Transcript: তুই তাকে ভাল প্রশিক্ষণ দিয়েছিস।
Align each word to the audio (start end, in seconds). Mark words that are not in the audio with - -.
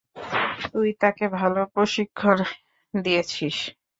তুই 0.65 0.89
তাকে 1.01 1.25
ভাল 1.37 1.53
প্রশিক্ষণ 1.73 2.37
দিয়েছিস। 2.93 3.57